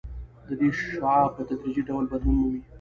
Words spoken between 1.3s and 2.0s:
په تدریجي